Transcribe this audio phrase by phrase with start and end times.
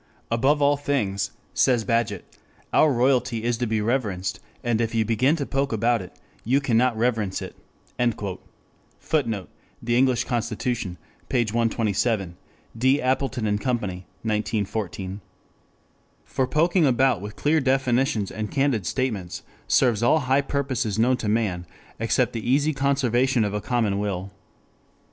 [0.31, 2.23] "Above all things," says Bagehot,
[2.73, 6.59] "our royalty is to be reverenced, and if you begin to poke about it you
[6.59, 7.55] cannot reverence it."
[8.99, 10.97] [Footnote: The English Constitution,
[11.29, 11.41] p.
[11.45, 12.35] 127.
[12.75, 12.99] D.
[12.99, 15.21] Appleton & Company, 1914.]
[16.25, 21.29] For poking about with clear definitions and candid statements serves all high purposes known to
[21.29, 21.67] man,
[21.99, 24.31] except the easy conservation of a common will.